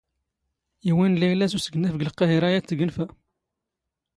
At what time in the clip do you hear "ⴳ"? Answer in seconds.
1.91-1.93